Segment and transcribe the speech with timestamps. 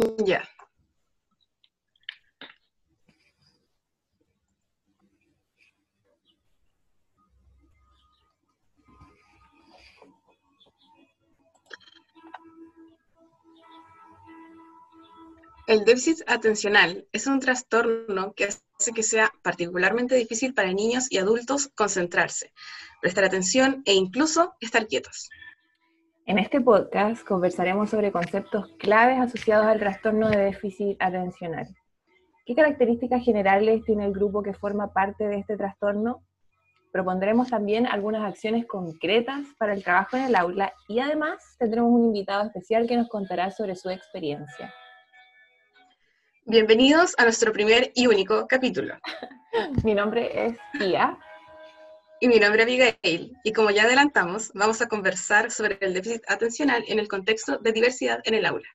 [0.00, 0.48] Ya.
[15.66, 21.18] El déficit atencional es un trastorno que hace que sea particularmente difícil para niños y
[21.18, 22.52] adultos concentrarse,
[23.02, 25.28] prestar atención e incluso estar quietos.
[26.26, 31.66] En este podcast conversaremos sobre conceptos claves asociados al trastorno de déficit atencional.
[32.46, 36.22] ¿Qué características generales tiene el grupo que forma parte de este trastorno?
[36.92, 42.06] Propondremos también algunas acciones concretas para el trabajo en el aula y además tendremos un
[42.06, 44.72] invitado especial que nos contará sobre su experiencia.
[46.44, 48.94] Bienvenidos a nuestro primer y único capítulo.
[49.84, 51.18] Mi nombre es Tía
[52.20, 56.22] y mi nombre es Abigail, y como ya adelantamos, vamos a conversar sobre el déficit
[56.28, 58.68] atencional en el contexto de diversidad en el aula.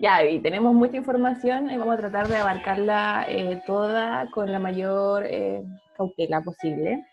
[0.00, 4.58] Ya, y tenemos mucha información y vamos a tratar de abarcarla eh, toda con la
[4.58, 5.62] mayor eh,
[5.96, 7.04] cautela posible.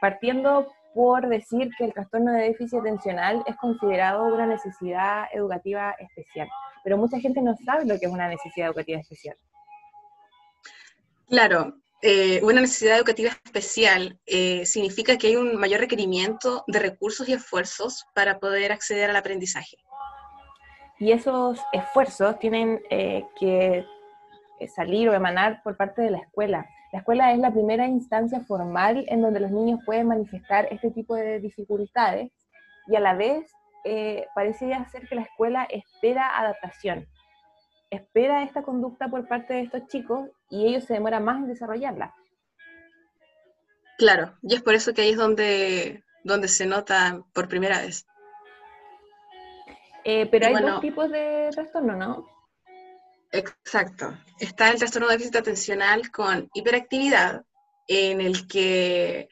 [0.00, 6.48] Partiendo por decir que el trastorno de déficit atencional es considerado una necesidad educativa especial,
[6.82, 9.36] pero mucha gente no sabe lo que es una necesidad educativa especial.
[11.28, 17.26] Claro, eh, una necesidad educativa especial eh, significa que hay un mayor requerimiento de recursos
[17.30, 19.78] y esfuerzos para poder acceder al aprendizaje.
[20.98, 23.86] Y esos esfuerzos tienen eh, que
[24.76, 26.68] salir o emanar por parte de la escuela.
[26.92, 31.14] La escuela es la primera instancia formal en donde los niños pueden manifestar este tipo
[31.14, 32.30] de dificultades
[32.86, 33.50] y a la vez
[34.34, 37.06] parece ser que la escuela espera adaptación
[37.94, 42.14] espera esta conducta por parte de estos chicos y ellos se demoran más en desarrollarla.
[43.98, 48.06] Claro, y es por eso que ahí es donde, donde se nota por primera vez.
[50.04, 52.28] Eh, pero hay dos tipos de trastorno, ¿no?
[53.32, 54.16] Exacto.
[54.38, 57.44] Está el trastorno de déficit atencional con hiperactividad,
[57.88, 59.28] en el que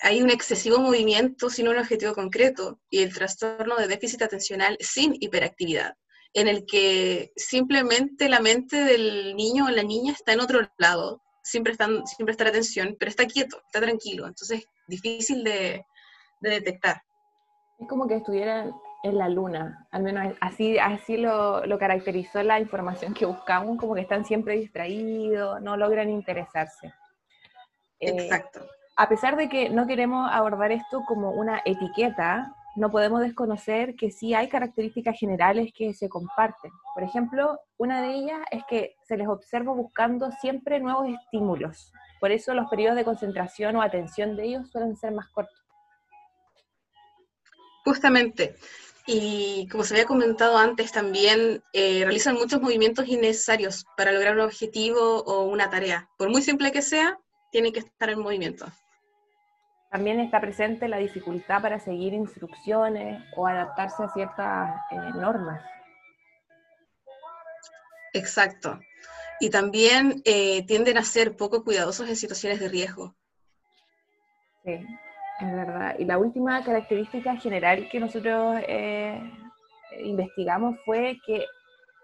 [0.00, 5.14] hay un excesivo movimiento sin un objetivo concreto, y el trastorno de déficit atencional sin
[5.20, 5.94] hiperactividad,
[6.34, 11.22] en el que simplemente la mente del niño o la niña está en otro lado,
[11.42, 15.84] siempre, están, siempre está la atención, pero está quieto, está tranquilo, entonces es difícil de,
[16.40, 17.02] detectar.
[17.78, 18.72] Es como que estuvieran
[19.02, 24.02] en la luna, al menos así, así lo, caracterizó la información que buscamos, como que
[24.02, 26.92] están siempre distraídos, no logran interesarse.
[28.00, 28.64] Eh, Exacto.
[28.96, 34.10] a pesar de que no queremos abordar esto como una etiqueta, no podemos desconocer que
[34.10, 36.70] sí hay características generales que se comparten.
[36.94, 41.92] Por ejemplo, una de ellas es que se les observa buscando siempre nuevos estímulos.
[42.20, 45.58] Por eso los periodos de concentración o atención de ellos suelen ser más cortos.
[47.84, 48.56] Justamente.
[49.06, 54.42] Y como se había comentado antes, también eh, realizan muchos movimientos innecesarios para lograr un
[54.42, 56.08] objetivo o una tarea.
[56.18, 57.18] Por muy simple que sea,
[57.50, 58.66] tienen que estar en movimiento.
[59.90, 65.62] También está presente la dificultad para seguir instrucciones o adaptarse a ciertas eh, normas.
[68.12, 68.78] Exacto.
[69.40, 73.14] Y también eh, tienden a ser poco cuidadosos en situaciones de riesgo.
[74.64, 74.72] Sí,
[75.40, 75.94] es verdad.
[75.98, 79.20] Y la última característica general que nosotros eh,
[80.02, 81.44] investigamos fue que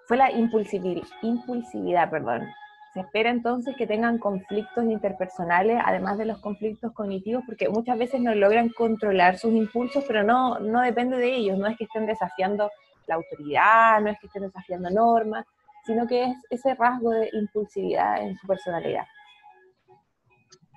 [0.07, 2.47] fue la impulsividad, impulsividad perdón,
[2.95, 8.21] se espera entonces que tengan conflictos interpersonales, además de los conflictos cognitivos, porque muchas veces
[8.21, 12.07] no logran controlar sus impulsos, pero no, no depende de ellos, no es que estén
[12.07, 12.71] desafiando
[13.09, 15.45] la autoridad, no es que estén desafiando normas,
[15.85, 19.07] sino que es ese rasgo de impulsividad en su personalidad.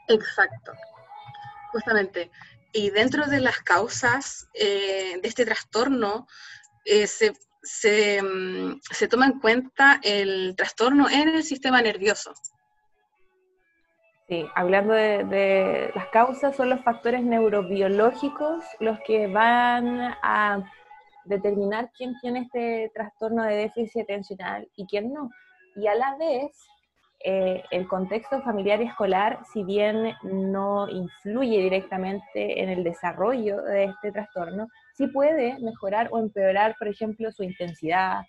[0.07, 0.73] Exacto,
[1.71, 2.31] justamente.
[2.73, 6.25] Y dentro de las causas eh, de este trastorno,
[6.83, 7.33] eh, se
[7.83, 12.33] Mm, se, toma en cuenta el trastorno en el sistema nervioso.
[14.27, 20.63] Sí, hablando de, las causas, son los factores neurobiológicos los que van a
[21.25, 25.29] determinar quién tiene este trastorno de déficit atencional y quién no.
[25.75, 26.51] Y a la vez,
[27.23, 33.85] eh, el contexto familiar y escolar, si bien no influye directamente en el desarrollo de
[33.85, 34.67] este trastorno,
[34.97, 38.21] sí puede mejorar o empeorar, por ejemplo, su intensidad,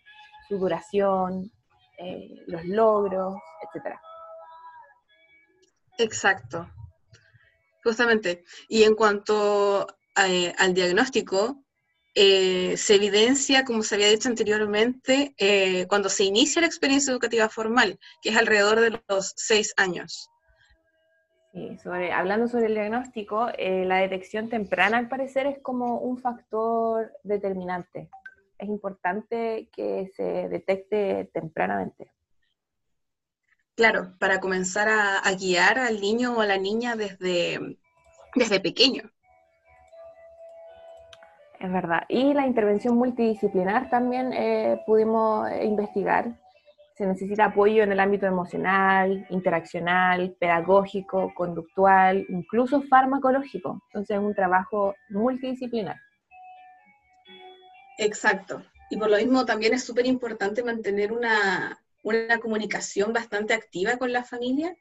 [0.49, 1.51] su duración,
[1.99, 3.97] eh, los logros, etc.
[5.97, 6.69] Exacto,
[7.83, 8.45] justamente.
[8.69, 9.87] Y en cuanto
[10.17, 11.65] eh, al diagnóstico,
[12.15, 15.35] eh, se evidencia, como se había dicho anteriormente,
[15.89, 20.31] cuando se inicia la experiencia educativa formal, que es alrededor de los seis años
[22.13, 28.09] hablando sobre el diagnóstico, eh, la detección temprana al parecer es como un factor determinante.
[28.59, 32.11] es importante que se detecte tempranamente.
[33.77, 37.79] Claro, para comenzar a, guiar al niño o a la niña desde,
[38.35, 39.05] desde pequeño.
[41.61, 42.03] Es verdad.
[42.09, 46.37] Y la intervención multidisciplinar también eh, pudimos investigar.
[46.99, 53.81] Se necesita apoyo en el ámbito emocional, interaccional, pedagógico, conductual, incluso farmacológico.
[53.87, 55.95] Entonces es un trabajo multidisciplinar.
[57.99, 58.65] Exacto.
[58.91, 64.13] Y por lo mismo también es súper importante mantener una, una, comunicación bastante activa con
[64.13, 64.75] la familia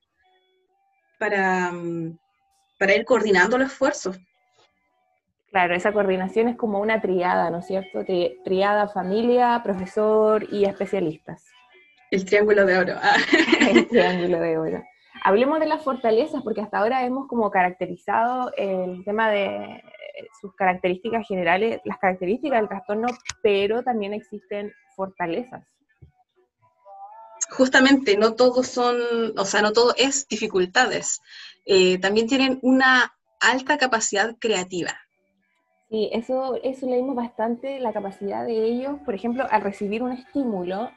[1.19, 1.71] para,
[2.79, 4.17] para ir coordinando los esfuerzos.
[5.51, 8.03] Claro, esa coordinación es como una triada, ¿no es cierto?
[8.43, 11.45] triada familia, profesor y especialistas.
[12.11, 12.93] El triángulo de oro.
[13.01, 13.17] Ah.
[13.69, 14.83] El triángulo de oro.
[15.23, 19.81] Hablemos de las fortalezas, porque hasta ahora hemos como caracterizado el tema de
[20.39, 23.07] sus características generales, las características del trastorno,
[23.41, 25.63] pero también existen fortalezas.
[27.49, 28.97] Justamente, no todos son,
[29.37, 31.21] o sea, no todo es dificultades.
[31.65, 34.91] Eh, también tienen una alta capacidad creativa.
[35.89, 40.91] Sí, eso, eso leímos bastante, la capacidad de ellos, por ejemplo, al recibir un estímulo,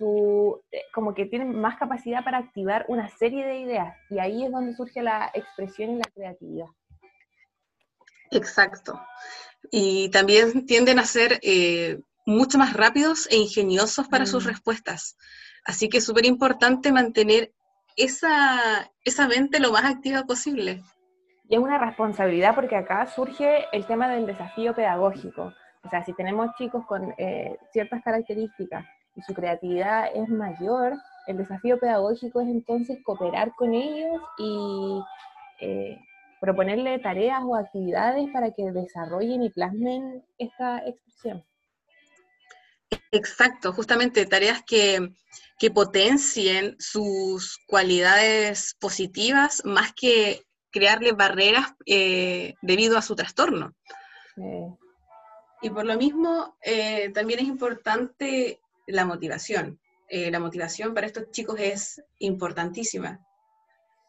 [0.00, 4.44] su, eh, como que tienen más capacidad para activar una serie de ideas, y ahí
[4.44, 6.66] es donde surge la expresión y la creatividad.
[8.30, 8.98] Exacto.
[9.70, 14.48] Y también tienden a ser eh, mucho más rápidos e ingeniosos para sus mm.
[14.48, 15.18] respuestas.
[15.66, 17.52] Así que es súper importante mantener
[17.96, 20.82] esa, esa mente lo más activa posible.
[21.46, 25.52] Y es una responsabilidad porque acá surge el tema del desafío pedagógico.
[25.82, 30.96] O sea, si tenemos chicos con eh, ciertas características y su creatividad es mayor,
[31.26, 35.00] el desafío pedagógico es entonces cooperar con ellos y
[35.60, 35.98] eh,
[36.40, 41.44] proponerle tareas o actividades para que desarrollen y plasmen esta expresión.
[43.12, 45.12] Exacto, justamente tareas que,
[45.74, 53.74] potencien sus cualidades positivas más que crearle barreras eh, debido a su trastorno.
[55.62, 58.58] Y por lo mismo, eh, también es importante
[58.92, 59.78] la motivación.
[60.08, 63.20] Eh, la motivación para estos chicos es importantísima.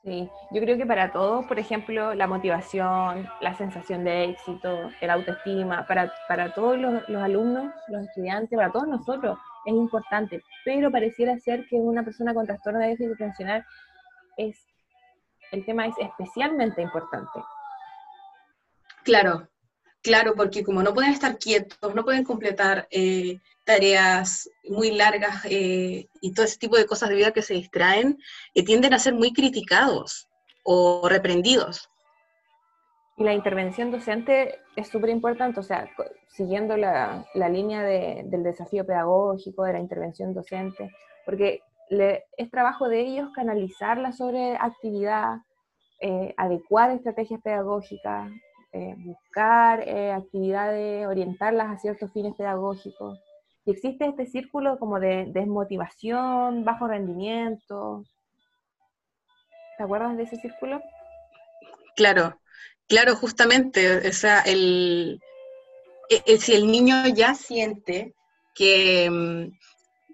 [0.03, 5.09] Sí, yo creo que para todos, por ejemplo, la motivación, la sensación de éxito, el
[5.11, 11.37] autoestima, para, para todos los, alumnos, los estudiantes, para todos nosotros, es importante, pero pareciera
[11.37, 13.63] ser que una persona con trastorno de déficit atencional
[14.37, 14.57] es,
[15.51, 17.39] el tema es especialmente importante.
[19.03, 19.47] Claro,
[20.01, 26.07] claro, porque como no pueden estar quietos, no pueden completar eh, tareas muy largas eh,
[26.21, 28.17] y todo ese tipo de cosas de vida que se distraen,
[28.53, 30.27] eh, tienden a ser muy criticados
[30.63, 31.89] o reprendidos.
[33.17, 35.89] Y la intervención docente es súper importante, o sea,
[36.29, 40.89] siguiendo la, la línea de, del desafío pedagógico, de la intervención docente,
[41.25, 41.61] porque
[42.37, 45.39] es trabajo de ellos canalizar la sobreactividad,
[45.99, 48.31] eh, adecuar estrategias pedagógicas,
[48.97, 53.19] buscar actividades, orientarlas a ciertos fines pedagógicos
[53.65, 58.03] y existe este círculo como de desmotivación, bajo rendimiento.
[59.77, 60.81] ¿Te acuerdas de ese círculo?
[61.95, 62.39] Claro,
[62.87, 65.21] claro, justamente, o sea, el,
[66.09, 68.15] e, si el niño ya siente
[68.55, 69.51] que, mm,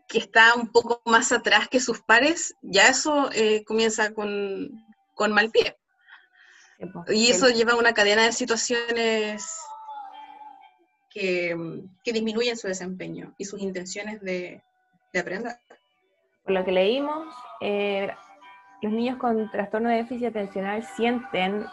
[0.09, 4.69] que, está un poco más atrás que sus pares, ya eso eh, comienza con,
[5.13, 5.76] con mal pie.
[7.07, 9.59] Y eso lleva a una cadena de situaciones
[11.09, 11.55] que,
[12.05, 14.61] disminuyen su desempeño y sus intenciones de,
[15.17, 15.55] aprender.
[16.43, 18.09] Por lo que leímos, eh,
[18.81, 21.65] los niños con trastorno de déficit atencional sienten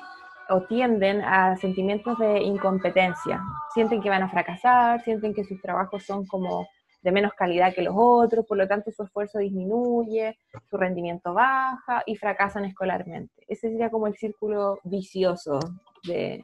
[0.49, 3.43] o tienden a sentimientos de incompetencia.
[3.75, 6.67] Sienten que van a fracasar, sienten que sus trabajos son como
[7.05, 10.39] de menos calidad que los otros, por lo tanto su esfuerzo disminuye,
[10.71, 13.45] su rendimiento baja y fracasan escolarmente.
[13.47, 15.61] Ese sería como el círculo vicioso
[16.03, 16.43] de,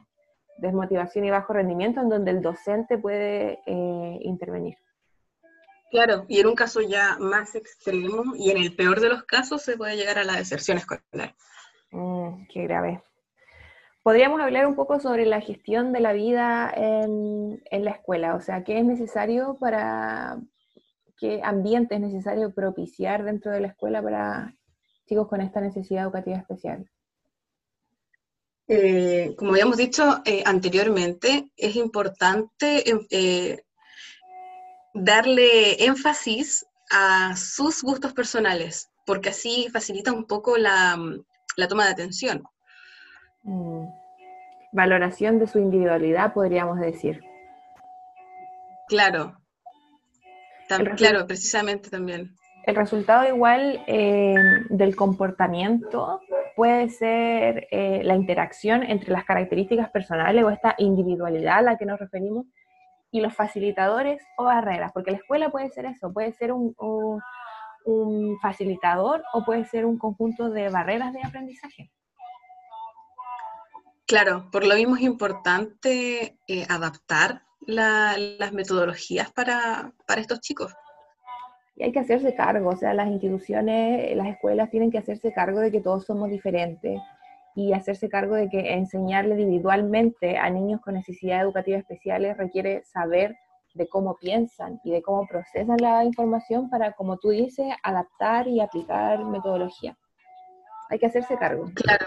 [0.61, 4.77] desmotivación y bajo rendimiento en donde el docente puede eh, intervenir.
[5.89, 9.63] Claro, y en un caso ya más extremo, y en el peor de los casos,
[9.63, 11.35] se puede llegar a la deserción escolar.
[11.91, 13.03] Mm, qué grave.
[14.03, 18.39] Podríamos hablar un poco sobre la gestión de la vida en, en, la escuela, o
[18.39, 20.39] sea, qué es necesario para,
[21.21, 24.55] qué ambiente es necesario propiciar dentro de la escuela para
[25.05, 26.89] chicos con esta necesidad educativa especial.
[28.67, 33.63] Eh, como habíamos dicho eh, anteriormente, es importante eh,
[34.95, 40.97] darle énfasis a sus gustos personales, porque así facilita un poco la,
[41.69, 42.43] toma de atención.
[43.43, 43.85] Mm.
[44.73, 47.21] Valoración de su individualidad, podríamos decir.
[48.87, 49.40] Claro,
[50.95, 52.35] claro, precisamente también.
[52.65, 54.35] El resultado igual eh,
[54.69, 56.21] del comportamiento
[56.55, 61.85] puede ser eh, la interacción entre las características personales o esta individualidad a la que
[61.85, 62.45] nos referimos
[63.09, 66.75] y los facilitadores o barreras, porque la escuela puede ser eso, puede ser un,
[67.85, 71.91] un facilitador o puede ser un conjunto de barreras de aprendizaje.
[74.11, 80.73] Claro, por lo mismo es importante eh, adaptar las metodologías para, estos chicos.
[81.75, 85.59] Y hay que hacerse cargo, o sea, las instituciones, las escuelas tienen que hacerse cargo
[85.59, 86.99] de que todos somos diferentes
[87.55, 93.35] y hacerse cargo de que enseñarle individualmente a niños con necesidades educativas especiales requiere saber
[93.73, 98.59] de cómo piensan y de cómo procesan la información para, como tú dices, adaptar y
[98.59, 99.97] aplicar metodología.
[100.89, 101.71] Hay que hacerse cargo.
[101.73, 102.05] Claro,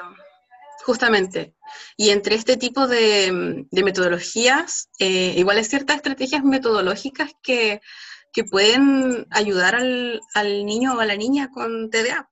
[0.85, 1.55] Justamente.
[1.97, 7.81] Y entre este tipo de, metodologías, eh, igual hay ciertas estrategias metodológicas que,
[8.51, 10.21] pueden ayudar al,
[10.67, 12.29] niño o a la niña con TDA.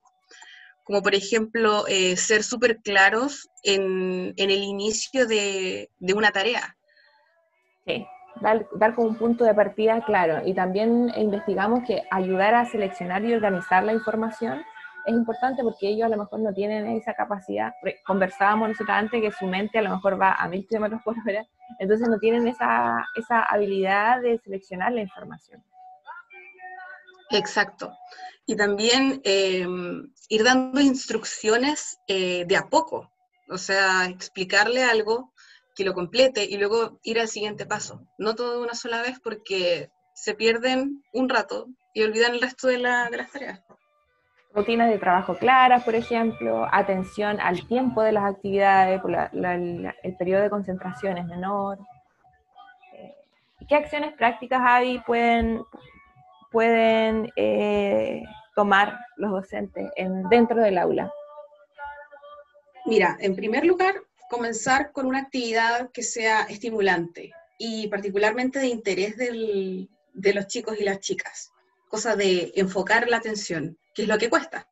[0.85, 6.77] Como por ejemplo, eh, ser súper claros en, el inicio de, una tarea.
[7.87, 8.05] Sí,
[8.43, 10.47] dar, dar como un punto de partida claro.
[10.47, 14.63] Y también investigamos que ayudar a seleccionar y organizar la información
[15.05, 17.73] es importante porque ellos a lo mejor no tienen esa capacidad.
[18.07, 21.47] Conversábamos nosotros antes que su mente a lo mejor va a mil kilómetros por hora,
[21.79, 25.63] entonces no tienen esa, esa habilidad de seleccionar la información.
[27.31, 27.93] Exacto.
[28.47, 29.67] Y también eh,
[30.29, 33.11] ir dando instrucciones eh, de a poco,
[33.49, 35.33] o sea, explicarle algo
[35.75, 38.07] que lo complete y luego ir al siguiente paso.
[38.19, 42.69] No todo de una sola vez porque se pierden un rato y olvidan el resto
[42.69, 43.63] de, la, de las tareas
[44.55, 49.01] rutinas de trabajo claras, por ejemplo, atención al tiempo de las actividades,
[49.33, 51.79] el periodo de concentración es menor.
[52.95, 53.15] Eh,
[53.69, 55.63] ¿Qué acciones prácticas, Avi, pueden,
[56.51, 58.23] pueden eh,
[58.55, 61.11] tomar los docentes en, dentro del aula?
[62.85, 63.95] Mira, en primer lugar,
[64.29, 70.85] comenzar con una actividad que sea estimulante y particularmente de interés de los chicos y
[70.85, 71.53] las chicas,
[71.89, 74.67] cosa de enfocar la atención que es lo que cuesta.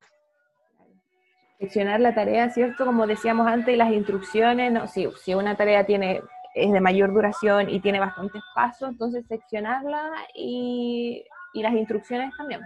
[1.59, 2.87] Seccionar la tarea, ¿cierto?
[2.87, 6.23] Como decíamos antes, las instrucciones, no, si, si una tarea tiene,
[6.55, 12.62] es de mayor duración y tiene bastantes pasos, entonces seccionarla y, y las instrucciones también.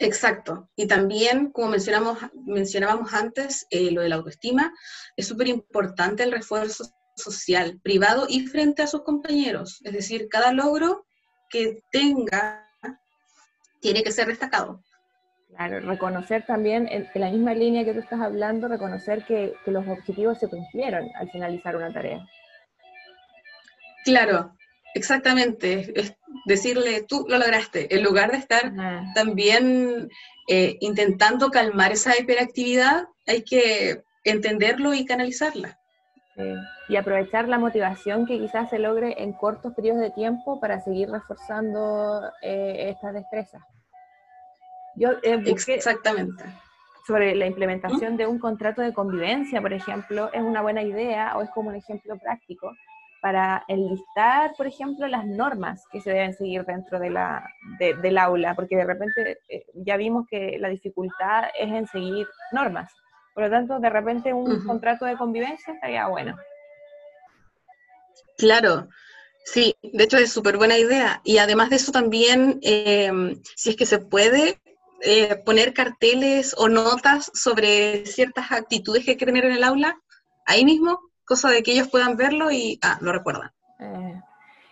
[0.00, 0.68] Exacto.
[0.76, 4.72] Y también, como mencionamos, mencionábamos antes, eh, lo de la autoestima,
[5.16, 6.84] es súper importante el refuerzo
[7.16, 9.80] social, privado y frente a sus compañeros.
[9.84, 11.04] Es decir, cada logro
[11.50, 12.64] que tenga
[13.80, 14.82] tiene que ser destacado.
[15.48, 20.38] Claro, reconocer también, en, la misma línea que tú estás hablando, reconocer que, los objetivos
[20.38, 22.26] se cumplieron al finalizar una tarea.
[24.04, 24.52] Claro,
[24.94, 25.92] exactamente.
[25.98, 26.14] Es
[26.46, 28.72] decirle, tú lo lograste, en lugar de estar
[29.14, 30.08] también
[30.48, 35.78] eh, intentando calmar esa hiperactividad, hay que entenderlo y canalizarla.
[36.88, 41.10] Y aprovechar la motivación que quizás se logre en cortos periodos de tiempo para seguir
[41.10, 43.62] reforzando eh, estas destrezas.
[44.98, 46.44] Yo eh, Exactamente.
[47.06, 51.42] Sobre la implementación de un contrato de convivencia, por ejemplo, es una buena idea o
[51.42, 52.72] es como un ejemplo práctico
[53.20, 57.44] para enlistar, por ejemplo, las normas que se deben seguir dentro de la,
[57.78, 62.92] del aula, porque de repente eh, ya vimos que la dificultad es en seguir normas.
[63.34, 66.36] Por lo tanto, de repente un contrato de convivencia estaría bueno.
[68.36, 68.88] Claro,
[69.44, 71.20] sí, de hecho es súper buena idea.
[71.24, 73.10] Y además de eso también, eh,
[73.56, 74.60] si es que se puede,
[75.02, 79.96] eh, poner carteles o notas sobre ciertas actitudes que hay que tener en el aula,
[80.46, 83.50] ahí mismo, cosa de que ellos puedan verlo y ah, lo recuerdan.
[83.78, 84.20] Eh,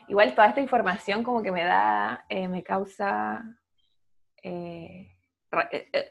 [0.08, 3.44] igual toda esta información como que me da, eh, me causa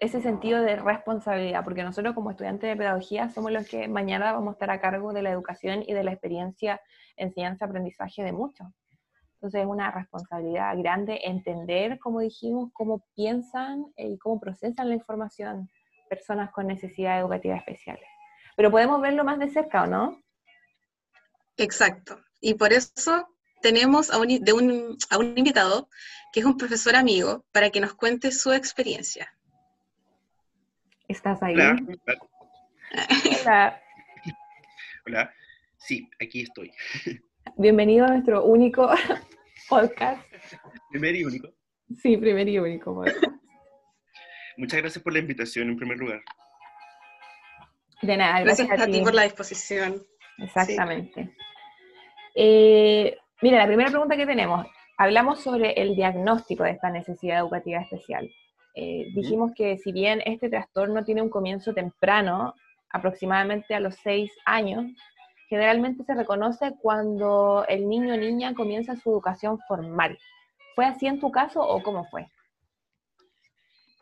[0.02, 4.50] ese sentido de responsabilidad, porque nosotros como estudiantes de pedagogía somos los que mañana vamos
[4.50, 6.82] a estar a cargo de la educación y de la experiencia
[7.16, 8.68] enseñanza-aprendizaje de muchos.
[9.46, 15.70] Entonces es una responsabilidad grande entender, como dijimos, cómo piensan y cómo procesan la información
[16.10, 18.10] personas con necesidades educativas especiales.
[18.58, 20.20] Pero podemos verlo más de cerca, ¿o no?
[21.58, 22.20] Exacto.
[22.42, 23.30] Y por eso
[23.62, 25.90] tenemos a un, a un invitado
[26.34, 29.32] que es un profesor amigo para que nos cuente su experiencia.
[31.08, 31.54] ¿Estás ahí?
[31.54, 31.76] Hola.
[33.44, 33.82] Hola.
[35.06, 35.34] Hola.
[35.78, 36.72] Sí, aquí estoy.
[37.58, 38.90] Bienvenido a nuestro único
[39.70, 40.22] podcast.
[40.90, 41.48] Primer y único.
[42.02, 43.04] Sí, primer y único
[44.58, 46.22] Muchas gracias por la invitación en primer lugar.
[48.02, 49.02] De nada, gracias, a, ti.
[49.02, 50.04] por la disposición.
[50.38, 51.34] Exactamente.
[52.36, 57.80] Eh, mira, la primera pregunta que tenemos, hablamos sobre el diagnóstico de esta necesidad educativa
[57.82, 58.30] especial.
[58.76, 62.54] Eh, dijimos que si bien este trastorno tiene un comienzo temprano,
[62.90, 64.86] aproximadamente a los seis años,
[65.48, 70.18] generalmente se reconoce cuando el niño o niña comienza su educación formal.
[70.76, 72.28] ¿Fue así en tu caso o cómo fue?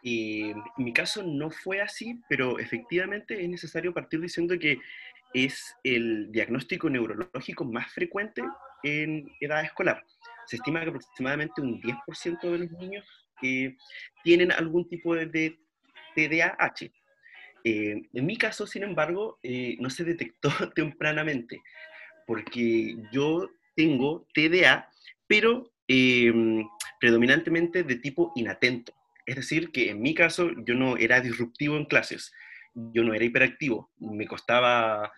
[0.06, 4.78] en mi caso no fue así, pero efectivamente es necesario partir diciendo que
[5.34, 8.44] es el diagnóstico neurológico más frecuente
[8.84, 10.04] en edad escolar.
[10.46, 13.06] Se estima que aproximadamente un 10% de los niños
[14.24, 15.58] tienen algún tipo de,
[16.16, 16.92] TDAH.
[17.64, 21.62] Eh, en mi caso, sin embargo, eh, no se detectó tempranamente,
[22.28, 24.90] porque yo tengo TDA,
[25.28, 25.70] pero
[27.00, 28.94] predominantemente de tipo inatento.
[29.26, 32.34] Es decir, que en mi caso yo no era disruptivo en clases,
[32.74, 35.12] yo no era hiperactivo, me costaba,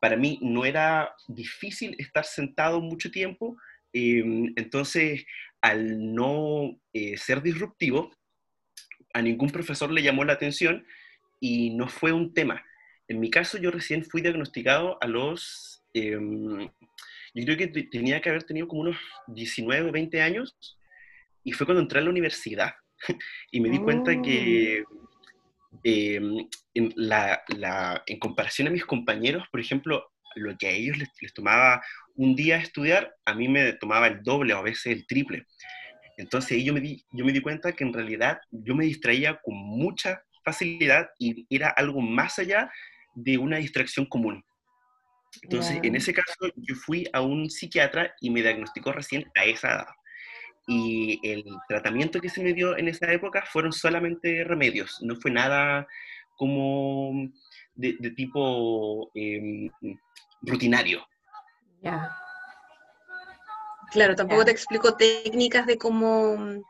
[0.00, 3.56] para mí no era difícil estar sentado mucho tiempo,
[3.92, 5.26] entonces
[5.60, 8.10] al no eh, ser disruptivo,
[9.12, 10.86] a ningún profesor le llamó la atención
[11.40, 12.64] y no fue un tema.
[13.08, 16.68] En mi caso, yo recién fui diagnosticado a los, em,
[17.34, 18.96] yo creo que tenía que haber tenido como unos
[19.28, 20.78] 19 o 20 años,
[21.42, 22.74] y fue cuando entré a la universidad
[23.50, 24.84] y me di cuenta que
[25.82, 31.82] em, en, comparación a mis compañeros, por ejemplo, lo que a ellos les, les tomaba
[32.14, 35.46] un día estudiar, a mí me tomaba el doble o a veces el triple.
[36.20, 39.40] Entonces ahí yo me, di, yo me di cuenta que en realidad yo me distraía
[39.42, 42.70] con mucha facilidad y era algo más allá
[43.14, 44.44] de una distracción común.
[45.42, 49.68] Entonces, en ese caso, yo fui a un psiquiatra y me diagnosticó recién a esa
[49.68, 49.86] edad.
[50.66, 55.30] Y el tratamiento que se me dio en esa época fueron solamente remedios, no fue
[55.30, 55.86] nada
[56.36, 57.30] como
[57.74, 59.70] de, tipo em,
[60.42, 61.06] rutinario.
[61.82, 62.10] Ya.
[63.90, 66.62] Claro, tampoco te explico técnicas de cómo mm,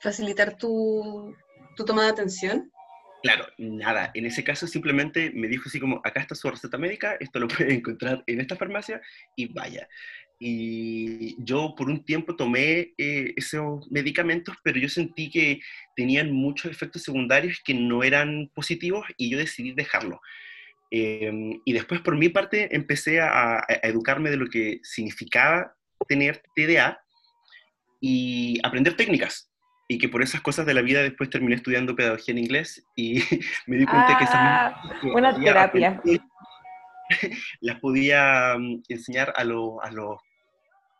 [0.00, 1.34] facilitar tu,
[1.76, 2.70] tu toma de atención.
[3.22, 4.10] Claro, nada.
[4.14, 7.48] En ese caso simplemente me dijo así como, acá está su receta médica, esto lo
[7.48, 9.00] puede encontrar en esta farmacia
[9.36, 9.88] y vaya.
[10.42, 15.60] Y yo por un tiempo tomé eh, esos medicamentos, pero yo sentí que
[15.94, 20.20] tenían muchos efectos secundarios que no eran positivos y yo decidí dejarlo.
[20.90, 27.00] Em, y después, por mi parte, empecé a, educarme de lo que significaba tener TDA
[28.00, 29.50] y aprender técnicas.
[29.88, 33.14] Y que por esas cosas de la vida después terminé estudiando pedagogía en inglés y
[33.66, 36.00] me di cuenta que esas ah, Buena terapia.
[37.60, 40.20] las podía mm, enseñar a, a los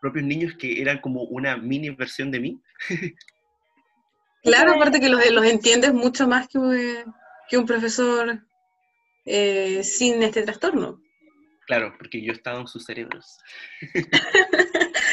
[0.00, 2.62] propios niños que eran como una mini versión de mí.
[4.42, 7.04] Claro, aparte que los, los entiendes mucho más que,
[7.46, 8.40] que un profesor
[9.26, 10.98] eh, sin este trastorno.
[11.66, 13.38] Claro, porque yo he estado en sus cerebros.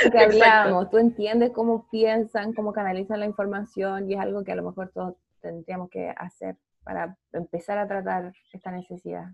[0.12, 4.56] que hablábamos, tú entiendes cómo piensan, cómo canalizan la información y es algo que a
[4.56, 9.26] lo mejor todos tendríamos que hacer para empezar a tratar esta necesidad.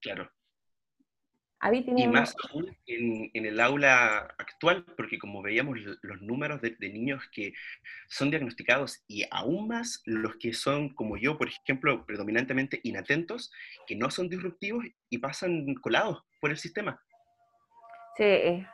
[0.00, 0.28] Claro,
[1.72, 7.54] y más aún en, el aula actual, porque como veíamos los números de, niños que
[8.06, 13.50] son diagnosticados y aún más los que son, como yo, por ejemplo, predominantemente inatentos,
[13.86, 17.00] que no son disruptivos y pasan colados por el sistema.
[18.16, 18.24] Sí.
[18.24, 18.66] Eh.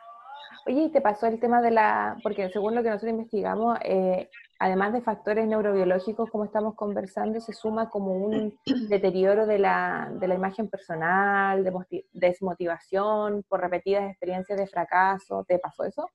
[0.67, 4.29] Oye, ¿y te pasó el tema de la, porque según lo que nosotros investigamos, eh,
[4.59, 8.53] además de factores neurobiológicos, como estamos conversando, se suma como un
[8.89, 15.43] deterioro de la, de la imagen personal, de desmotivación por repetidas experiencias de fracaso.
[15.47, 16.07] ¿Te pasó eso?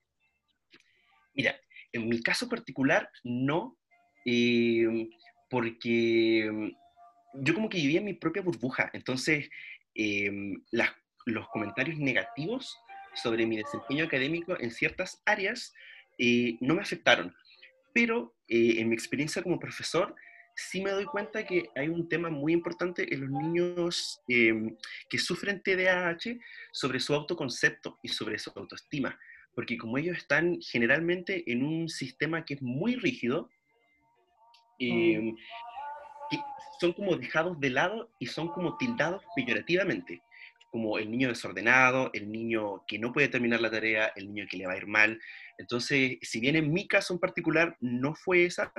[1.34, 1.56] Mira,
[1.92, 3.76] en mi caso particular, no,
[4.24, 5.08] eh,
[5.50, 6.72] porque
[7.34, 9.50] yo como que vivía en mi propia burbuja, entonces
[9.94, 10.30] eh,
[11.26, 12.76] los comentarios negativos
[13.16, 15.74] sobre mi desempeño académico en ciertas áreas
[16.18, 17.34] eh, no me afectaron.
[17.92, 20.14] Pero eh, en mi experiencia como profesor,
[20.54, 24.76] sí me doy cuenta que hay un tema muy importante en los niños em,
[25.08, 26.38] que sufren TDAH
[26.72, 29.18] sobre su autoconcepto y sobre su autoestima,
[29.54, 33.50] porque como ellos están generalmente en un sistema que es muy rígido,
[34.78, 35.36] em,
[36.80, 40.22] son como dejados de lado y son como tildados peyorativamente
[40.70, 44.56] como el niño desordenado, el niño que no puede terminar la tarea, el niño que
[44.56, 45.20] le va a ir mal.
[45.58, 48.72] Entonces, si bien en mi caso en particular no fue esa,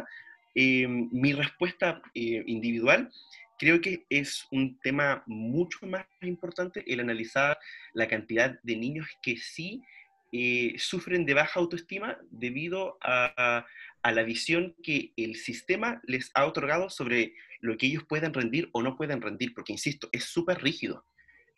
[0.56, 3.12] em, mi respuesta eh, individual
[3.58, 7.58] creo que es un tema mucho más importante el analizar
[7.94, 9.82] la cantidad de niños que sí
[10.32, 13.66] eh, sufren de baja autoestima debido a,
[14.02, 18.70] a, la visión que el sistema les ha otorgado sobre lo que ellos pueden rendir
[18.74, 21.06] o no pueden rendir, porque insisto, es súper rígido.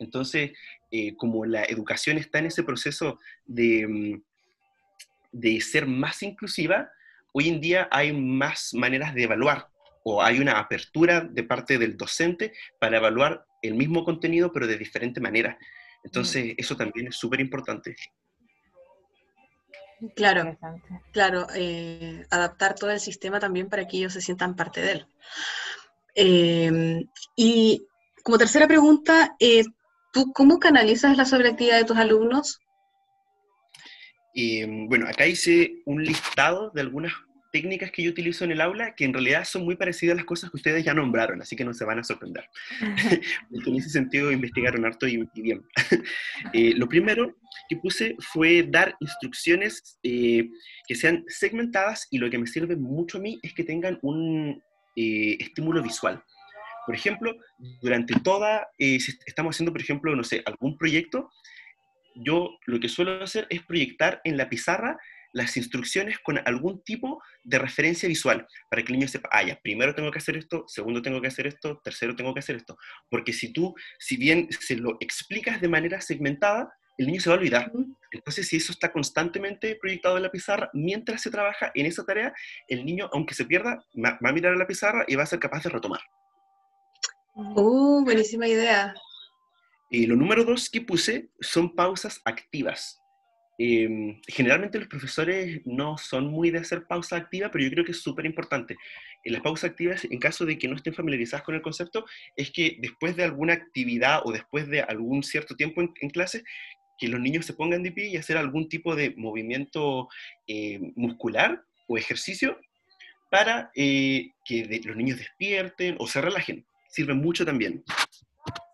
[0.00, 0.52] Entonces,
[0.90, 4.22] eh, como la educación está en ese proceso de, mm,
[5.30, 6.90] de ser más inclusiva,
[7.32, 9.68] hoy en día hay más maneras de evaluar
[10.02, 14.78] o hay una apertura de parte del docente para evaluar el mismo contenido pero de
[14.78, 15.58] diferente manera.
[16.02, 17.94] Entonces, eso también es súper importante.
[20.16, 20.58] Claro,
[21.12, 25.06] claro, eh, adaptar todo el sistema también para que ellos se sientan parte de él.
[26.14, 27.04] Em,
[27.36, 27.86] y
[28.22, 29.62] como tercera pregunta, eh,
[30.12, 32.60] ¿tú cómo canalizas la sobreactividad de tus alumnos?
[34.34, 37.12] Em, bueno, acá hice un listado de algunas
[37.52, 40.24] técnicas que yo utilizo en el aula que en realidad son muy parecidas a las
[40.24, 42.44] cosas que ustedes ya nombraron, así que no se van a sorprender.
[43.50, 45.62] en ese sentido investigaron harto y, bien.
[46.52, 47.36] Eh, lo primero
[47.68, 50.48] que puse fue dar instrucciones eh,
[50.88, 54.62] que sean segmentadas y lo que me sirve mucho a mí es que tengan un
[54.96, 56.22] eh, estímulo visual.
[56.86, 57.34] Por ejemplo,
[57.80, 61.30] durante toda, si estamos haciendo, por ejemplo, no sé, algún proyecto,
[62.14, 64.98] yo lo que suelo hacer es proyectar en la pizarra
[65.32, 69.60] las instrucciones con algún tipo de referencia visual, para que el niño sepa, ah, ya,
[69.60, 72.76] primero tengo que hacer esto, segundo tengo que hacer esto, tercero tengo que hacer esto.
[73.08, 77.36] Porque si tú, si bien se lo explicas de manera segmentada, el niño se va
[77.36, 77.72] a olvidar.
[78.10, 82.34] Entonces, si eso está constantemente proyectado en la pizarra, mientras se trabaja en esa tarea,
[82.68, 85.38] el niño, aunque se pierda, va a mirar a la pizarra y va a ser
[85.38, 86.00] capaz de retomar.
[87.34, 88.94] ¡Uh, buenísima idea!
[89.90, 93.00] Y lo número dos que puse son pausas activas.
[93.62, 97.92] Em, generalmente los profesores no son muy de hacer pausa activa, pero yo creo que
[97.92, 98.76] es súper importante.
[99.22, 102.50] En las pausas activas, en caso de que no estén familiarizadas con el concepto, es
[102.50, 106.42] que después de alguna actividad o después de algún cierto tiempo en, clase,
[106.98, 110.08] que los niños se pongan de pie y hacer algún tipo de movimiento
[110.46, 112.58] eh, muscular o ejercicio
[113.30, 116.64] para eh, que los niños despierten o se relajen.
[116.90, 117.82] Sirve mucho también.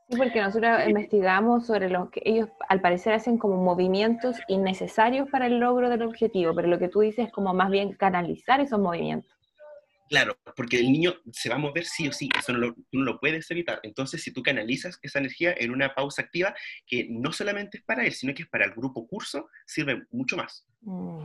[0.09, 5.47] Sí, porque nosotros investigamos sobre lo que ellos al parecer hacen como movimientos innecesarios para
[5.47, 8.79] el logro del objetivo, pero lo que tú dices es como más bien canalizar esos
[8.79, 9.37] movimientos.
[10.09, 12.99] Claro, porque el niño se va a mover sí o sí, eso no lo, tú
[12.99, 13.81] no lo puedes evitar.
[13.83, 16.55] Entonces, si tú canalizas esa energía en una pausa activa,
[16.87, 20.37] que no solamente es para él, sino que es para el grupo curso, sirve mucho
[20.37, 20.65] más.
[20.83, 21.25] Mm.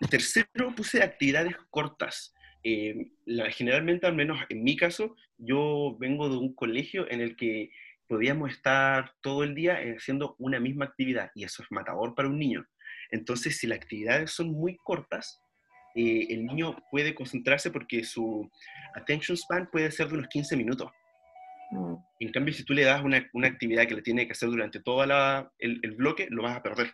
[0.00, 2.33] El tercero puse actividades cortas.
[2.64, 3.10] Eh,
[3.50, 7.70] generalmente, al menos en mi caso, yo vengo de un colegio en el que
[8.08, 12.38] podíamos estar todo el día haciendo una misma actividad y eso es matador para un
[12.38, 12.66] niño.
[13.10, 15.42] Entonces, si las actividades son muy cortas,
[15.94, 18.50] eh, el niño puede concentrarse porque su
[18.94, 20.90] attention span puede ser de unos 15 minutos.
[21.70, 21.94] Mm.
[22.20, 24.80] En cambio, si tú le das una, una, actividad que le tiene que hacer durante
[24.80, 26.92] todo el, el, bloque, lo vas a perder.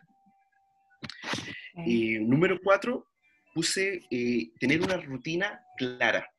[1.87, 3.07] Y número cuatro,
[3.55, 6.31] puse eh, tener una rutina clara,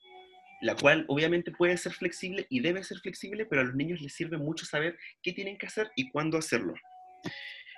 [0.61, 4.13] la cual obviamente puede ser flexible y debe ser flexible, pero a los niños les
[4.13, 6.73] sirve mucho saber qué tienen que hacer y cuándo hacerlo.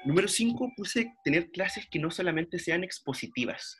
[0.05, 3.77] Número 5, puse tener clases que no solamente sean expositivas.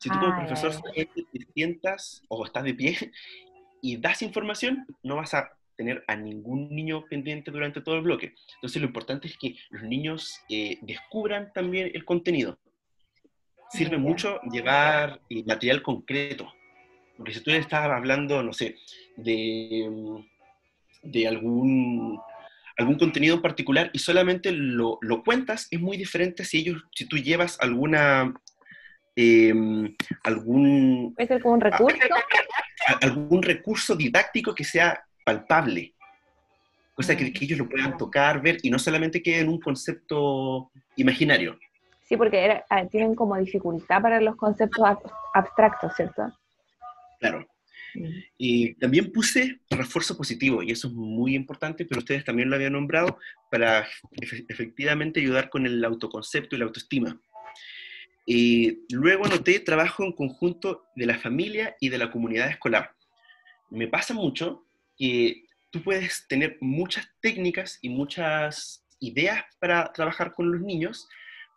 [0.00, 1.08] Si tú como ah, profesor te
[1.54, 2.96] sientas o estás de pie
[3.82, 8.34] y das información, no vas a tener a ningún niño pendiente durante todo el bloque.
[8.56, 12.58] Entonces lo importante es que los niños eh, descubran también el contenido
[13.70, 16.52] sirve mucho llevar eh, material concreto.
[17.16, 18.76] Porque si tú estás hablando, no sé,
[19.16, 22.18] de, mm, de algún,
[22.76, 27.06] algún contenido en particular y solamente lo, lo, cuentas, es muy diferente si ellos, si
[27.06, 28.34] tú llevas alguna,
[29.16, 31.14] em, algún...
[31.14, 31.98] ¿Puede ser como un recurso?
[33.02, 35.94] algún recurso didáctico que sea palpable.
[36.94, 40.70] Cosa que, que ellos lo puedan tocar, ver y no solamente quede en un concepto
[40.96, 41.58] imaginario.
[42.10, 44.84] Sí, porque ah, tienen como dificultad para los conceptos
[45.32, 46.24] abstractos, ¿cierto?
[47.20, 47.46] Claro.
[47.94, 48.08] Mm.
[48.36, 52.72] Y también puse refuerzo positivo, y eso es muy importante, pero ustedes también lo habían
[52.72, 53.16] nombrado,
[53.48, 53.86] para
[54.48, 57.16] efectivamente ayudar con el autoconcepto y la autoestima.
[58.26, 62.90] Y luego anoté trabajo en conjunto de la familia y de la comunidad escolar.
[63.70, 64.64] Me pasa mucho
[64.98, 71.06] que tú puedes tener muchas técnicas y muchas ideas para trabajar con los niños,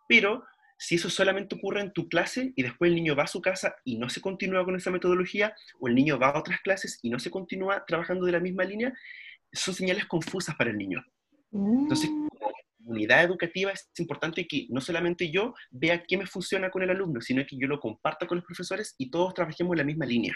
[0.08, 0.44] pero
[0.76, 3.76] si eso solamente ocurre en tu clase y después el niño va a su casa
[3.84, 7.10] y no se continúa con esa metodología, o el niño va a otras clases y
[7.10, 8.92] no se continúa trabajando de la misma línea,
[9.52, 11.04] son señales confusas para el niño.
[11.52, 12.28] Entonces, mm.
[12.28, 12.52] como
[12.86, 17.20] unidad educativa es importante que no solamente yo vea qué me funciona con el alumno,
[17.20, 20.34] sino que yo lo comparta con los profesores y todos trabajemos en la misma línea.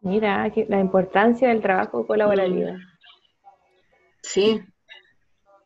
[0.00, 2.76] Mira, la importancia del trabajo colaborativo.
[4.22, 4.60] Sí.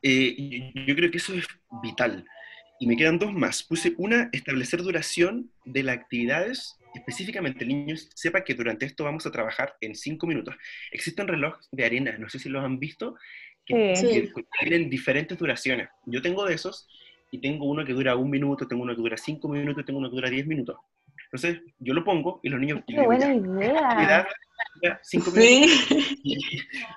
[0.03, 1.47] Eh, yo creo que eso es
[1.83, 2.25] vital.
[2.79, 3.63] Y me quedan dos más.
[3.63, 6.77] Puse una, establecer duración de las actividades.
[6.95, 10.55] Específicamente, el niño sepa que durante esto vamos a trabajar en cinco minutos.
[10.93, 13.17] Existen relojes de arena, no sé si los han visto,
[13.65, 15.89] que, tienen diferentes duraciones.
[16.07, 16.89] Yo tengo de esos
[17.31, 20.09] y tengo uno que dura un minuto, tengo uno que dura cinco minutos, tengo uno
[20.09, 20.77] que dura diez minutos.
[21.25, 22.81] Entonces, yo lo pongo y los niños...
[22.87, 24.27] ¡Qué buena idea!
[25.03, 26.17] Cinco minutos,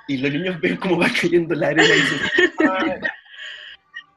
[0.08, 2.20] y, los niños ven cómo va cayendo la arena y dicen,
[2.70, 2.96] ah,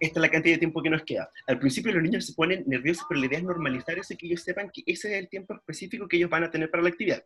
[0.03, 1.31] esta es la cantidad de tiempo que nos queda.
[1.47, 4.27] Al principio los niños se ponen nerviosos, pero la idea es normalizar eso y que
[4.27, 6.89] ellos sepan que ese es el tiempo específico que ellos van a tener para la
[6.89, 7.25] actividad.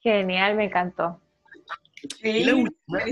[0.00, 1.20] Genial, me encantó.
[2.22, 3.02] y la última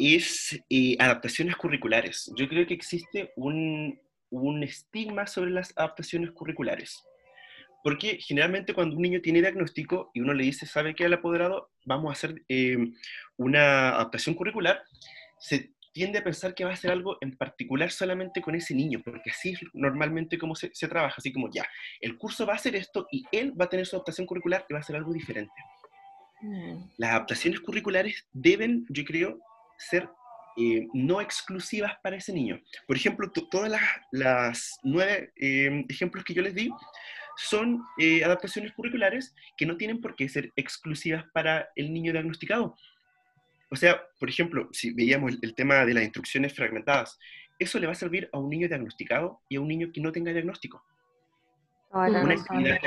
[0.00, 2.32] es eh, adaptaciones curriculares.
[2.36, 4.00] Yo creo que existe un,
[4.30, 7.04] un estigma sobre las adaptaciones curriculares.
[7.84, 11.70] Porque generalmente cuando un niño tiene diagnóstico y uno le dice, ¿sabe qué al apoderado?
[11.84, 12.78] Vamos a hacer eh,
[13.36, 14.82] una adaptación curricular,
[15.38, 19.00] se tiende a pensar que va a hacer algo en particular solamente con ese niño,
[19.04, 21.66] porque así es normalmente como se, trabaja, así como ya,
[22.00, 24.72] el curso va a hacer esto y él va a tener su adaptación curricular y
[24.72, 25.52] va a hacer algo diferente.
[26.42, 26.90] Mm.
[26.96, 29.38] Las adaptaciones curriculares deben, yo creo,
[29.76, 30.08] ser
[30.56, 32.60] eh, no exclusivas para ese niño.
[32.86, 33.72] Por ejemplo, todas
[34.10, 36.70] las, nueve eh, ejemplos que yo les di
[37.36, 42.76] son eh, adaptaciones curriculares que no tienen por qué ser exclusivas para el niño diagnosticado.
[43.70, 47.18] O sea, por ejemplo, si veíamos el, tema de las instrucciones fragmentadas,
[47.58, 50.10] eso le va a servir a un niño diagnosticado y a un niño que no
[50.10, 50.84] tenga diagnóstico.
[51.92, 52.78] Una actividad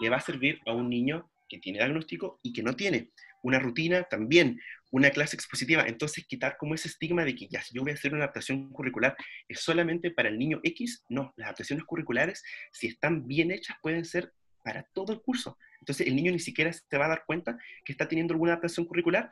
[0.00, 3.10] le va a servir a un niño que tiene diagnóstico y que no tiene.
[3.42, 5.84] Una rutina también, una clase expositiva.
[5.86, 8.70] Entonces, quitar como ese estigma de que ya, si yo voy a hacer una adaptación
[8.70, 9.16] curricular,
[9.48, 11.04] es solamente para el niño X.
[11.08, 15.56] No, las adaptaciones curriculares, si están bien hechas, pueden ser para todo el curso.
[15.80, 18.86] Entonces, el niño ni siquiera se va a dar cuenta que está teniendo alguna adaptación
[18.86, 19.30] curricular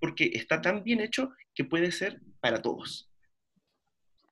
[0.00, 3.10] porque está tan bien hecho que puede ser para todos.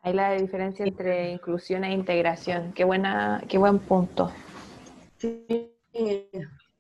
[0.03, 2.73] Hay la diferencia entre inclusión e integración.
[2.75, 4.33] Qué, buena, qué buen punto.
[5.19, 5.71] Sí.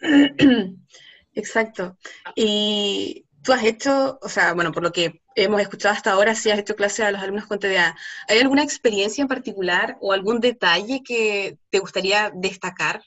[1.35, 1.97] Exacto.
[2.35, 6.51] Y tú has hecho, o sea, bueno, por lo que hemos escuchado hasta ahora, sí
[6.51, 7.97] has hecho clases a los alumnos con TDA.
[8.29, 13.03] ¿Hay alguna experiencia en particular o algún detalle que te gustaría destacar?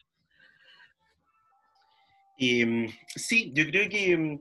[2.37, 4.39] Em, sí, yo creo que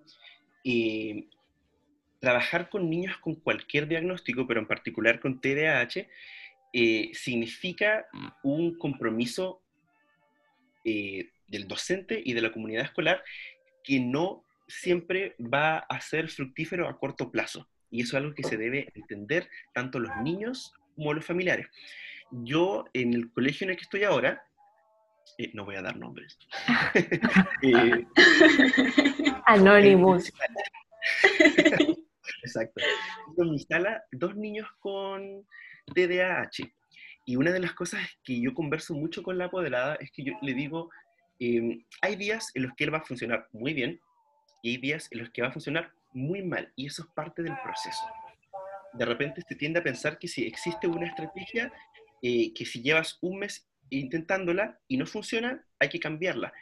[2.19, 6.09] trabajar con niños con cualquier diagnóstico, pero en particular con TDAH,
[6.73, 8.07] eh, significa
[8.43, 9.63] un compromiso
[10.85, 13.23] eh, del docente y de la comunidad escolar
[13.83, 17.69] que no siempre va a ser fructífero a corto plazo.
[17.91, 21.69] Y eso es algo que se debe entender tanto los niños como los familiares.
[22.31, 24.43] Yo en el colegio en el que estoy ahora,
[25.39, 26.39] eh, no voy a dar nombres.
[27.63, 28.07] eh,
[29.47, 30.33] Anonymous.
[32.43, 32.81] Exacto.
[33.37, 35.47] En mi sala, dos niños con
[35.95, 36.71] TDAH.
[37.27, 40.35] Y una de las cosas que yo converso mucho con la apoderada es que yo
[40.43, 40.91] le digo,
[41.41, 44.01] em, hay días en los que él va a funcionar muy bien
[44.63, 46.73] y hay días en los que va a funcionar muy mal.
[46.77, 48.05] Y eso es parte del proceso.
[48.93, 51.73] De repente se tiende a pensar que si existe una estrategia,
[52.23, 56.53] eh, que si llevas un mes intentándola y no funciona, hay que cambiarla.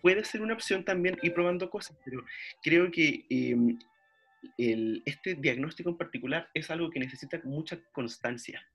[0.00, 2.24] Puede ser una opción también ir probando cosas, pero
[2.62, 3.78] creo que em,
[5.04, 8.66] este diagnóstico en particular es algo que necesita mucha constancia.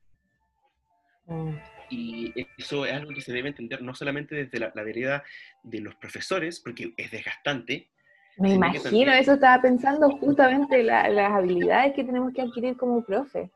[1.26, 1.56] Mm.
[1.90, 5.24] Y eso es algo que se debe entender no solamente desde la, vereda
[5.64, 7.90] de los profesores, porque es desgastante.
[8.38, 13.50] Me imagino, eso estaba pensando justamente las habilidades que tenemos que adquirir como profe.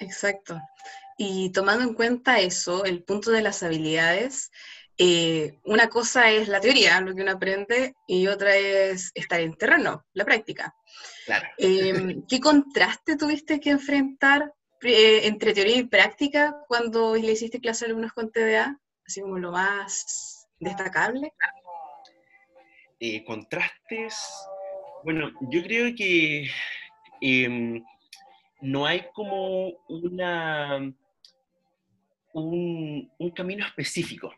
[0.00, 0.60] Exacto.
[1.16, 4.50] Y tomando en cuenta eso, el punto de las habilidades,
[4.98, 9.54] eh, una cosa es la teoría, lo que uno aprende, y otra es estar en
[9.54, 10.74] terreno, la práctica.
[11.26, 11.48] Claro.
[11.58, 14.52] Em, ¿Qué contraste tuviste que enfrentar
[14.82, 18.78] eh, entre teoría y práctica cuando le hiciste clase a alumnos con TDA?
[19.06, 21.32] Así como lo más destacable.
[23.00, 24.16] Eh, contrastes,
[25.02, 26.48] bueno, yo creo que
[27.20, 27.84] em,
[28.60, 30.92] no hay como una,
[32.32, 34.34] un, un camino específico.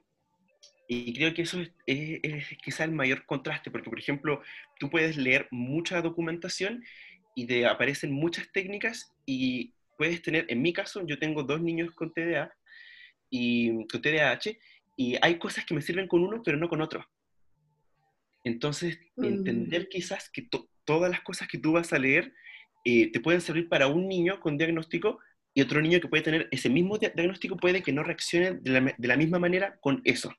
[0.89, 4.43] Y creo que eso es, es, quizá el mayor contraste, porque por ejemplo,
[4.79, 6.85] tú puedes leer mucha documentación
[7.35, 11.91] y te aparecen muchas técnicas y puedes tener, en mi caso, yo tengo dos niños
[11.93, 12.55] con TDA
[13.31, 14.57] y con TDAH
[14.97, 17.07] y hay cosas que me sirven con uno, pero no con otro.
[18.45, 19.89] Entonces, entender mm.
[19.91, 20.49] quizás que
[20.85, 22.33] todas las cosas que tú vas a leer
[22.89, 25.19] eh, te pueden servir para un niño con diagnóstico
[25.53, 28.95] y otro niño que puede tener ese mismo diagnóstico puede que no reaccione de la,
[28.97, 30.33] de la misma manera con eso.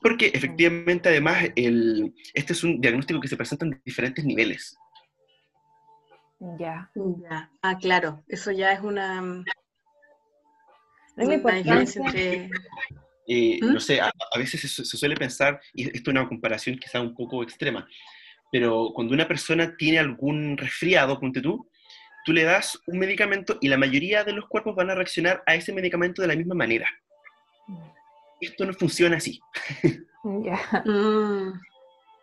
[0.00, 4.76] Porque efectivamente, además, el, este es un diagnóstico que se presenta en diferentes niveles.
[6.38, 6.88] Ya.
[6.94, 7.50] ya.
[7.62, 9.20] Ah, claro, eso ya es una.
[9.20, 9.44] No
[13.28, 13.72] eh, ¿Mm?
[13.72, 17.42] No sé, a, veces se, suele pensar, y esto es una comparación quizá un poco
[17.42, 17.88] extrema,
[18.50, 21.68] pero cuando una persona tiene algún resfriado, ponte tú,
[22.24, 25.54] tú le das un medicamento y la mayoría de los cuerpos van a reaccionar a
[25.54, 26.88] ese medicamento de la misma manera.
[28.40, 29.40] Esto no funciona así.
[30.42, 30.58] Ya.
[30.84, 31.60] Mm,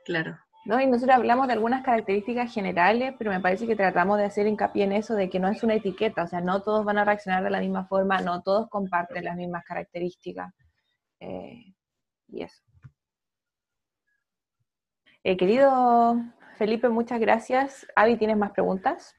[0.04, 0.38] claro.
[0.66, 0.80] ¿no?
[0.82, 4.86] Y nosotros hablamos de algunas características generales, pero me parece que tratamos de hacer hincapié
[4.86, 7.44] en eso de que no es una etiqueta, o sea, no todos van a reaccionar
[7.44, 10.54] de la misma forma, no todos comparten las mismas características.
[11.20, 11.74] Eh,
[12.28, 12.64] y eso.
[15.24, 16.18] Eh, querido
[16.58, 17.88] Felipe, muchas gracias.
[17.96, 19.16] Avi, ¿tienes más preguntas?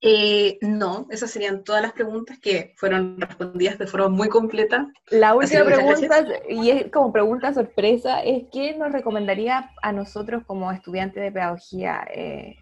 [0.00, 4.86] Eh, no, esas serían todas las preguntas que fueron respondidas de forma muy completa.
[5.10, 10.70] La última pregunta, y es como pregunta sorpresa, es ¿qué nos recomendaría a nosotros como
[10.70, 12.06] estudiantes de pedagogía?
[12.12, 12.56] eh,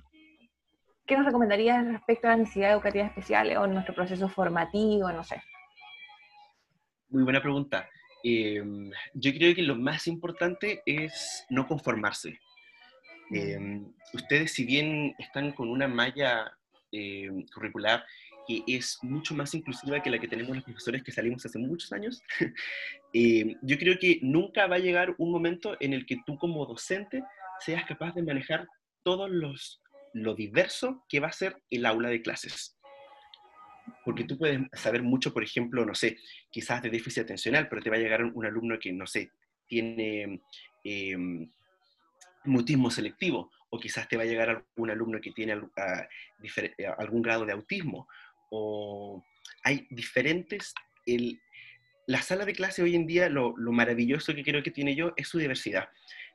[1.07, 5.13] ¿Qué nos recomendaría respecto a las necesidades educativas especiales o nuestro proceso formativo?
[5.13, 5.41] No sé.
[7.11, 7.89] Muy buena pregunta.
[8.29, 8.61] Eh,
[9.15, 12.41] yo creo que lo más importante es no conformarse.
[13.33, 16.53] Eh, ustedes, si bien están con una malla
[16.91, 18.05] eh, curricular
[18.49, 21.93] que es mucho más inclusiva que la que tenemos los profesores que salimos hace muchos
[21.93, 22.21] años,
[23.63, 27.23] yo creo que nunca va a llegar un momento en el que tú como docente
[27.61, 28.67] seas capaz de manejar
[29.05, 29.81] todos los
[30.13, 32.76] lo diverso que va a ser el aula de clases.
[34.05, 36.19] Porque tú puedes saber mucho, por ejemplo, no sé,
[36.51, 39.31] quizás de déficit atencional, pero te va a llegar un alumno que, no sé,
[39.69, 40.41] tiene
[40.85, 41.17] eh,
[42.45, 46.09] mutismo selectivo, o quizás te va a llegar algún alumno que tiene a-
[46.99, 48.09] algún grado de autismo,
[48.51, 49.23] o
[49.63, 50.75] hay diferentes...
[51.05, 51.41] El,
[52.09, 55.13] la sala de clase hoy en día, lo, lo maravilloso que creo que tiene yo
[55.17, 55.89] es su diversidad.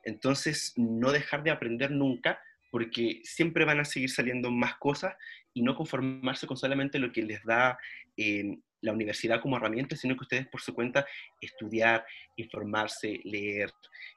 [0.04, 2.38] Entonces, no dejar de aprender nunca,
[2.70, 5.14] porque siempre van a seguir saliendo más cosas
[5.54, 7.78] y no conformarse con solamente lo que les da
[8.16, 11.06] eh, la universidad como herramienta, sino que ustedes por su cuenta
[11.40, 12.04] estudiar,
[12.36, 13.70] informarse, leer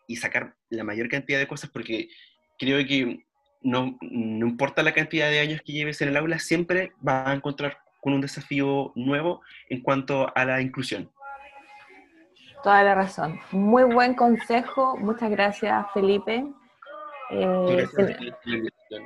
[0.07, 2.09] y sacar la mayor cantidad de cosas, porque
[2.57, 3.25] creo que
[3.61, 7.33] no, no importa la cantidad de años que lleves en el aula, siempre vas a
[7.33, 11.11] encontrar con un desafío nuevo en cuanto a la inclusión.
[12.63, 13.39] Toda la razón.
[13.51, 14.97] Muy buen consejo.
[14.97, 16.45] Muchas gracias, Felipe.
[17.31, 19.03] Eh, Gracias se, ustedes por la invitación.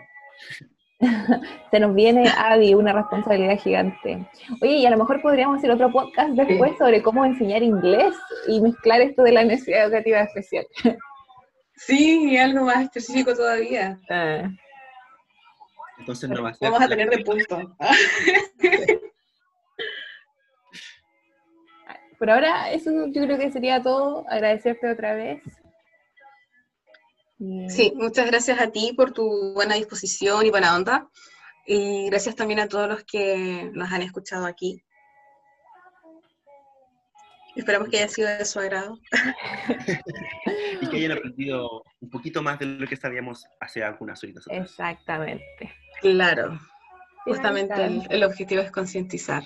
[1.72, 4.28] se nos viene, Adi, una responsabilidad gigante.
[4.62, 8.14] Oye, y a lo mejor podríamos hacer otro podcast después sobre cómo enseñar inglés
[8.48, 10.66] y mezclar esto de la necesidad educativa especial.
[11.76, 13.98] Sí, algo más específico todavía.
[14.10, 14.50] Eh,
[16.00, 16.70] Entonces no va a ser...
[16.70, 17.76] Vamos a tener de punto.
[22.20, 24.26] por ahora, eso yo creo que sería todo.
[24.30, 25.42] Agradecerte otra vez.
[27.70, 31.10] Sí, muchas gracias a ti por tu buena disposición y buena onda.
[31.66, 34.84] Y gracias también a todos los que nos han escuchado aquí.
[37.56, 39.00] Esperamos que haya sido de su agrado.
[40.82, 44.70] y que hayan aprendido un poquito más de lo que sabíamos hace algunas horitas atrás.
[44.70, 45.74] Exactamente.
[46.02, 46.60] Claro,
[47.26, 49.44] justamente el objetivo es concientizar.